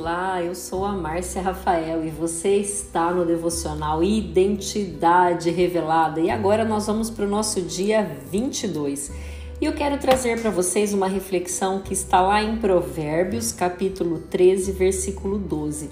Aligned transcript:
Olá, 0.00 0.42
eu 0.42 0.54
sou 0.54 0.86
a 0.86 0.92
Márcia 0.94 1.42
Rafael 1.42 2.02
e 2.02 2.08
você 2.08 2.56
está 2.56 3.12
no 3.12 3.26
devocional 3.26 4.02
Identidade 4.02 5.50
Revelada. 5.50 6.20
E 6.20 6.30
agora 6.30 6.64
nós 6.64 6.86
vamos 6.86 7.10
para 7.10 7.26
o 7.26 7.28
nosso 7.28 7.60
dia 7.60 8.10
22. 8.30 9.12
E 9.60 9.66
eu 9.66 9.74
quero 9.74 9.98
trazer 9.98 10.40
para 10.40 10.50
vocês 10.50 10.94
uma 10.94 11.06
reflexão 11.06 11.80
que 11.80 11.92
está 11.92 12.22
lá 12.22 12.42
em 12.42 12.56
Provérbios, 12.56 13.52
capítulo 13.52 14.20
13, 14.20 14.72
versículo 14.72 15.36
12. 15.36 15.90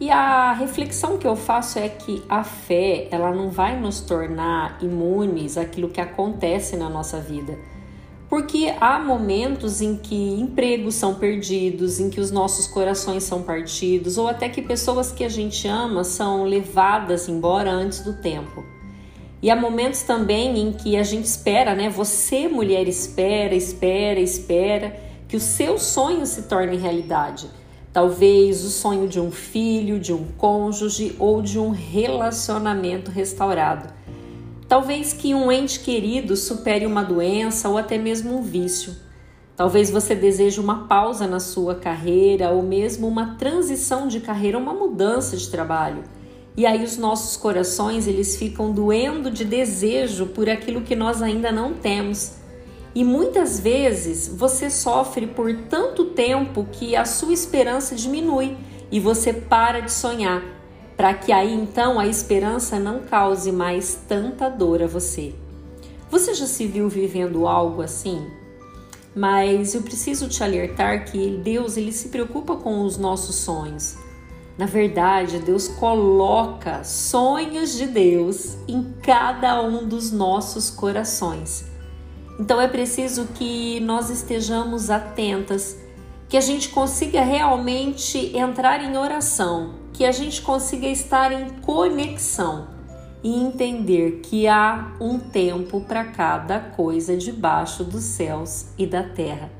E 0.00 0.10
a 0.10 0.52
reflexão 0.52 1.16
que 1.16 1.26
eu 1.26 1.36
faço 1.36 1.78
é 1.78 1.88
que 1.88 2.20
a 2.28 2.42
fé, 2.42 3.06
ela 3.08 3.30
não 3.30 3.50
vai 3.50 3.78
nos 3.78 4.00
tornar 4.00 4.82
imunes 4.82 5.56
àquilo 5.56 5.90
que 5.90 6.00
acontece 6.00 6.76
na 6.76 6.90
nossa 6.90 7.20
vida 7.20 7.56
porque 8.28 8.74
há 8.78 8.98
momentos 8.98 9.80
em 9.80 9.96
que 9.96 10.14
empregos 10.14 10.94
são 10.94 11.14
perdidos, 11.14 11.98
em 11.98 12.10
que 12.10 12.20
os 12.20 12.30
nossos 12.30 12.66
corações 12.66 13.24
são 13.24 13.42
partidos, 13.42 14.18
ou 14.18 14.28
até 14.28 14.48
que 14.48 14.60
pessoas 14.60 15.10
que 15.10 15.24
a 15.24 15.28
gente 15.28 15.66
ama 15.66 16.04
são 16.04 16.44
levadas 16.44 17.28
embora 17.28 17.70
antes 17.70 18.00
do 18.00 18.12
tempo. 18.14 18.62
E 19.40 19.50
há 19.50 19.56
momentos 19.56 20.02
também 20.02 20.58
em 20.58 20.72
que 20.72 20.96
a 20.96 21.02
gente 21.02 21.24
espera, 21.24 21.74
né? 21.74 21.88
Você, 21.88 22.48
mulher, 22.48 22.86
espera, 22.86 23.54
espera, 23.54 24.20
espera 24.20 25.00
que 25.26 25.36
o 25.36 25.40
seu 25.40 25.78
sonho 25.78 26.26
se 26.26 26.42
torne 26.42 26.76
realidade. 26.76 27.48
Talvez 27.92 28.64
o 28.64 28.68
sonho 28.68 29.08
de 29.08 29.20
um 29.20 29.30
filho, 29.30 29.98
de 29.98 30.12
um 30.12 30.26
cônjuge 30.36 31.16
ou 31.18 31.40
de 31.40 31.58
um 31.58 31.70
relacionamento 31.70 33.10
restaurado. 33.10 33.97
Talvez 34.68 35.14
que 35.14 35.34
um 35.34 35.50
ente 35.50 35.80
querido 35.80 36.36
supere 36.36 36.84
uma 36.84 37.02
doença 37.02 37.70
ou 37.70 37.78
até 37.78 37.96
mesmo 37.96 38.36
um 38.36 38.42
vício. 38.42 38.94
Talvez 39.56 39.90
você 39.90 40.14
deseje 40.14 40.60
uma 40.60 40.86
pausa 40.86 41.26
na 41.26 41.40
sua 41.40 41.74
carreira 41.74 42.50
ou 42.50 42.62
mesmo 42.62 43.08
uma 43.08 43.34
transição 43.36 44.06
de 44.06 44.20
carreira, 44.20 44.58
uma 44.58 44.74
mudança 44.74 45.38
de 45.38 45.48
trabalho. 45.48 46.04
E 46.54 46.66
aí 46.66 46.84
os 46.84 46.98
nossos 46.98 47.34
corações, 47.34 48.06
eles 48.06 48.36
ficam 48.36 48.70
doendo 48.70 49.30
de 49.30 49.42
desejo 49.42 50.26
por 50.26 50.50
aquilo 50.50 50.82
que 50.82 50.94
nós 50.94 51.22
ainda 51.22 51.50
não 51.50 51.72
temos. 51.72 52.34
E 52.94 53.02
muitas 53.02 53.58
vezes 53.58 54.28
você 54.28 54.68
sofre 54.68 55.26
por 55.26 55.50
tanto 55.70 56.06
tempo 56.06 56.66
que 56.70 56.94
a 56.94 57.06
sua 57.06 57.32
esperança 57.32 57.94
diminui 57.94 58.54
e 58.92 59.00
você 59.00 59.32
para 59.32 59.80
de 59.80 59.92
sonhar 59.92 60.57
para 60.98 61.14
que 61.14 61.30
aí 61.30 61.54
então 61.54 62.00
a 62.00 62.08
esperança 62.08 62.80
não 62.80 62.98
cause 62.98 63.52
mais 63.52 64.00
tanta 64.08 64.50
dor 64.50 64.82
a 64.82 64.86
você. 64.88 65.32
Você 66.10 66.34
já 66.34 66.44
se 66.44 66.66
viu 66.66 66.88
vivendo 66.88 67.46
algo 67.46 67.82
assim? 67.82 68.26
Mas 69.14 69.76
eu 69.76 69.82
preciso 69.82 70.28
te 70.28 70.42
alertar 70.42 71.04
que 71.04 71.40
Deus 71.40 71.76
ele 71.76 71.92
se 71.92 72.08
preocupa 72.08 72.56
com 72.56 72.84
os 72.84 72.98
nossos 72.98 73.36
sonhos. 73.36 73.96
Na 74.58 74.66
verdade, 74.66 75.38
Deus 75.38 75.68
coloca 75.68 76.82
sonhos 76.82 77.76
de 77.76 77.86
Deus 77.86 78.56
em 78.66 78.92
cada 79.00 79.62
um 79.62 79.86
dos 79.86 80.10
nossos 80.10 80.68
corações. 80.68 81.64
Então 82.40 82.60
é 82.60 82.66
preciso 82.66 83.28
que 83.34 83.78
nós 83.78 84.10
estejamos 84.10 84.90
atentas, 84.90 85.76
que 86.28 86.36
a 86.36 86.40
gente 86.40 86.68
consiga 86.68 87.22
realmente 87.22 88.36
entrar 88.36 88.82
em 88.82 88.96
oração 88.96 89.88
que 89.98 90.04
a 90.04 90.12
gente 90.12 90.42
consiga 90.42 90.86
estar 90.86 91.32
em 91.32 91.48
conexão 91.60 92.68
e 93.20 93.34
entender 93.34 94.20
que 94.22 94.46
há 94.46 94.92
um 95.00 95.18
tempo 95.18 95.80
para 95.80 96.04
cada 96.04 96.60
coisa 96.60 97.16
debaixo 97.16 97.82
dos 97.82 98.04
céus 98.04 98.66
e 98.78 98.86
da 98.86 99.02
terra. 99.02 99.50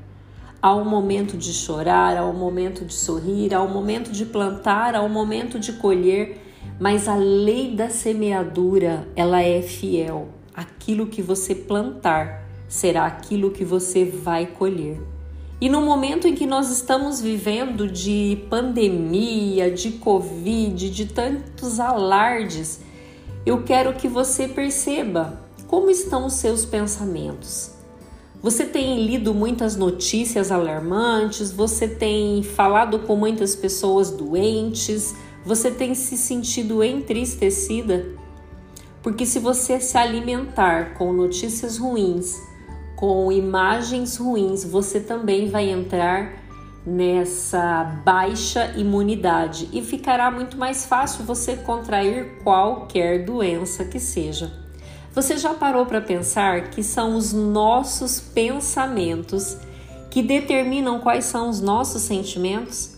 Há 0.61 0.73
um 0.73 0.85
momento 0.85 1.35
de 1.35 1.51
chorar, 1.51 2.15
há 2.15 2.25
um 2.25 2.31
momento 2.31 2.85
de 2.85 2.93
sorrir, 2.93 3.53
há 3.53 3.61
um 3.61 3.67
momento 3.67 4.13
de 4.13 4.25
plantar, 4.25 4.95
há 4.95 5.01
um 5.01 5.09
momento 5.09 5.59
de 5.59 5.73
colher, 5.73 6.41
mas 6.79 7.09
a 7.09 7.17
lei 7.17 7.75
da 7.75 7.89
semeadura, 7.89 9.09
ela 9.17 9.41
é 9.41 9.61
fiel. 9.61 10.29
Aquilo 10.55 11.07
que 11.07 11.21
você 11.21 11.53
plantar 11.53 12.45
será 12.65 13.05
aquilo 13.05 13.51
que 13.51 13.65
você 13.65 14.05
vai 14.05 14.45
colher. 14.45 15.01
E 15.61 15.67
no 15.67 15.81
momento 15.81 16.25
em 16.25 16.35
que 16.35 16.47
nós 16.47 16.71
estamos 16.71 17.19
vivendo 17.19 17.85
de 17.85 18.41
pandemia, 18.49 19.69
de 19.69 19.91
Covid, 19.91 20.89
de 20.89 21.05
tantos 21.05 21.81
alardes, 21.81 22.79
eu 23.45 23.63
quero 23.63 23.93
que 23.93 24.07
você 24.07 24.47
perceba 24.47 25.41
como 25.67 25.89
estão 25.89 26.25
os 26.25 26.33
seus 26.33 26.63
pensamentos. 26.63 27.71
Você 28.41 28.63
tem 28.65 29.05
lido 29.05 29.33
muitas 29.33 29.75
notícias 29.75 30.49
alarmantes, 30.49 31.51
você 31.51 31.89
tem 31.89 32.41
falado 32.41 32.99
com 32.99 33.17
muitas 33.17 33.53
pessoas 33.53 34.11
doentes, 34.11 35.13
você 35.43 35.69
tem 35.69 35.93
se 35.93 36.15
sentido 36.15 36.81
entristecida? 36.81 38.07
Porque 39.03 39.25
se 39.25 39.39
você 39.39 39.81
se 39.81 39.97
alimentar 39.97 40.93
com 40.93 41.11
notícias 41.11 41.77
ruins, 41.77 42.48
com 42.99 43.31
imagens 43.31 44.17
ruins, 44.17 44.65
você 44.65 44.99
também 44.99 45.47
vai 45.47 45.69
entrar 45.69 46.33
nessa 46.85 47.85
baixa 48.03 48.73
imunidade 48.75 49.69
e 49.71 49.81
ficará 49.81 50.29
muito 50.29 50.57
mais 50.57 50.85
fácil 50.85 51.23
você 51.23 51.55
contrair 51.55 52.39
qualquer 52.43 53.23
doença 53.23 53.85
que 53.85 54.01
seja. 54.01 54.51
Você 55.15 55.37
já 55.37 55.53
parou 55.53 55.85
para 55.85 56.01
pensar 56.01 56.71
que 56.71 56.83
são 56.83 57.15
os 57.15 57.31
nossos 57.31 58.19
pensamentos 58.19 59.55
que 60.09 60.21
determinam 60.21 60.99
quais 60.99 61.23
são 61.23 61.47
os 61.47 61.61
nossos 61.61 62.01
sentimentos? 62.01 62.97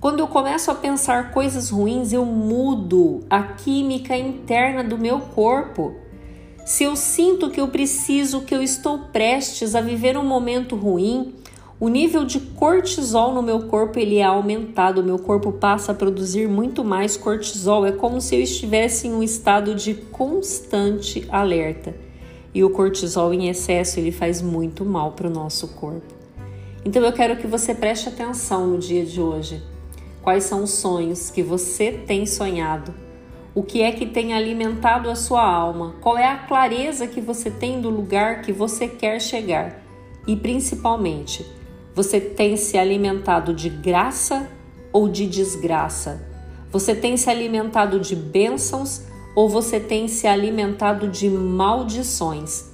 Quando 0.00 0.20
eu 0.20 0.28
começo 0.28 0.70
a 0.70 0.76
pensar 0.76 1.32
coisas 1.32 1.70
ruins, 1.70 2.12
eu 2.12 2.24
mudo 2.24 3.24
a 3.28 3.42
química 3.42 4.16
interna 4.16 4.84
do 4.84 4.96
meu 4.96 5.18
corpo 5.18 5.96
se 6.64 6.84
eu 6.84 6.94
sinto 6.94 7.50
que 7.50 7.60
eu 7.60 7.68
preciso, 7.68 8.42
que 8.42 8.54
eu 8.54 8.62
estou 8.62 8.98
prestes 9.12 9.74
a 9.74 9.80
viver 9.80 10.16
um 10.16 10.24
momento 10.24 10.76
ruim, 10.76 11.34
o 11.80 11.88
nível 11.88 12.26
de 12.26 12.38
cortisol 12.38 13.32
no 13.32 13.42
meu 13.42 13.66
corpo 13.66 13.98
ele 13.98 14.18
é 14.18 14.24
aumentado, 14.24 15.00
o 15.00 15.04
meu 15.04 15.18
corpo 15.18 15.50
passa 15.50 15.92
a 15.92 15.94
produzir 15.94 16.46
muito 16.46 16.84
mais 16.84 17.16
cortisol, 17.16 17.86
é 17.86 17.92
como 17.92 18.20
se 18.20 18.36
eu 18.36 18.42
estivesse 18.42 19.08
em 19.08 19.14
um 19.14 19.22
estado 19.22 19.74
de 19.74 19.94
constante 19.94 21.26
alerta. 21.30 21.94
E 22.54 22.62
o 22.62 22.70
cortisol 22.70 23.32
em 23.32 23.48
excesso 23.48 23.98
ele 23.98 24.12
faz 24.12 24.42
muito 24.42 24.84
mal 24.84 25.12
para 25.12 25.26
o 25.26 25.30
nosso 25.30 25.68
corpo. 25.68 26.14
Então 26.84 27.02
eu 27.02 27.12
quero 27.12 27.36
que 27.36 27.46
você 27.46 27.74
preste 27.74 28.08
atenção 28.08 28.66
no 28.66 28.78
dia 28.78 29.04
de 29.04 29.20
hoje. 29.20 29.62
Quais 30.20 30.44
são 30.44 30.64
os 30.64 30.72
sonhos 30.72 31.30
que 31.30 31.42
você 31.42 31.92
tem 31.92 32.26
sonhado? 32.26 32.92
O 33.60 33.62
que 33.62 33.82
é 33.82 33.92
que 33.92 34.06
tem 34.06 34.32
alimentado 34.32 35.10
a 35.10 35.14
sua 35.14 35.44
alma? 35.46 35.94
Qual 36.00 36.16
é 36.16 36.24
a 36.24 36.38
clareza 36.38 37.06
que 37.06 37.20
você 37.20 37.50
tem 37.50 37.78
do 37.78 37.90
lugar 37.90 38.40
que 38.40 38.54
você 38.54 38.88
quer 38.88 39.20
chegar? 39.20 39.84
E 40.26 40.34
principalmente, 40.34 41.44
você 41.94 42.18
tem 42.18 42.56
se 42.56 42.78
alimentado 42.78 43.52
de 43.52 43.68
graça 43.68 44.48
ou 44.90 45.10
de 45.10 45.26
desgraça? 45.26 46.26
Você 46.72 46.94
tem 46.94 47.18
se 47.18 47.28
alimentado 47.28 48.00
de 48.00 48.16
bênçãos 48.16 49.02
ou 49.36 49.46
você 49.46 49.78
tem 49.78 50.08
se 50.08 50.26
alimentado 50.26 51.06
de 51.06 51.28
maldições? 51.28 52.70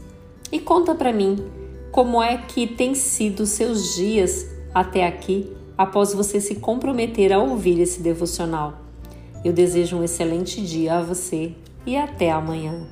E 0.53 0.61
conta 0.61 0.95
para 0.95 1.13
mim, 1.13 1.51
como 1.91 2.23
é 2.23 2.37
que 2.37 2.65
tem 2.65 2.95
sido 2.95 3.45
seus 3.45 3.97
dias 3.97 4.55
até 4.73 5.05
aqui 5.05 5.53
após 5.77 6.15
você 6.15 6.41
se 6.41 6.55
comprometer 6.55 7.33
a 7.33 7.41
ouvir 7.41 7.81
esse 7.81 8.01
devocional? 8.01 8.86
Eu 9.47 9.53
desejo 9.53 9.99
um 9.99 10.03
excelente 10.03 10.61
dia 10.61 10.95
a 10.95 11.03
você 11.03 11.53
e 11.87 11.97
até 11.97 12.33
amanhã. 12.33 12.85